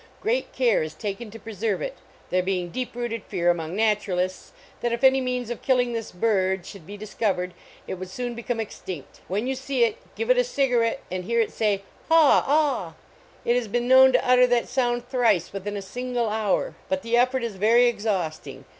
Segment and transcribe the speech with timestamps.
[0.19, 1.95] Great care is taken to preserve it,
[2.31, 6.65] there being deep rooted fear among naturalists that if any means of killing this bird
[6.65, 7.53] should be dis covered
[7.85, 9.21] it would soon become extinct.
[9.27, 12.93] When you see it, give it a cigarit and hear it say "haw aw."
[13.45, 17.15] It has been known to utter that sound thrice within a single hour, but the
[17.15, 18.65] effort is very exhausting.